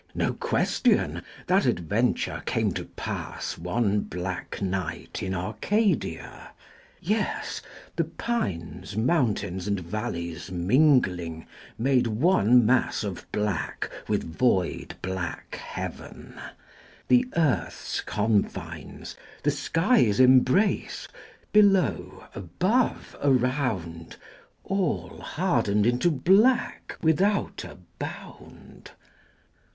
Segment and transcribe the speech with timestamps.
[0.15, 6.53] No question, that adventure came to pass One black night in Arcadia:
[6.99, 7.61] yes,
[7.95, 11.45] the pines, Mountains and valleys mingling
[11.77, 16.33] made one mass Of black with void black heaven:
[17.07, 21.07] the earth's confines, The sky's embrace,
[21.53, 24.15] below, above, around,
[24.63, 28.89] All hardened into black without a bound.